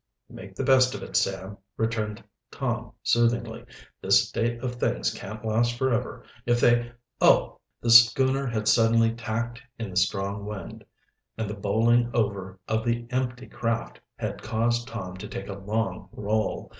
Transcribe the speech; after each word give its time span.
"Make 0.31 0.55
the 0.55 0.63
best 0.63 0.95
of 0.95 1.03
it, 1.03 1.15
Sam," 1.15 1.59
returned 1.77 2.23
Tom 2.49 2.93
soothingly. 3.03 3.65
"This 4.01 4.27
state 4.27 4.59
of 4.63 4.73
things 4.77 5.13
can't 5.13 5.45
last 5.45 5.77
forever. 5.77 6.23
If 6.47 6.59
they 6.59 6.93
Oh!" 7.21 7.59
The 7.81 7.91
schooner 7.91 8.47
had 8.47 8.67
suddenly 8.67 9.13
tacked 9.13 9.61
in 9.77 9.91
the 9.91 9.95
strong 9.95 10.43
wind, 10.43 10.83
and 11.37 11.47
the 11.47 11.53
bowling 11.53 12.09
over 12.15 12.57
of 12.67 12.83
the 12.83 13.05
empty 13.11 13.45
craft 13.45 13.99
had 14.15 14.41
caused 14.41 14.87
Tom 14.87 15.17
to 15.17 15.27
take 15.27 15.47
a 15.49 15.53
long 15.53 16.09
roll. 16.13 16.69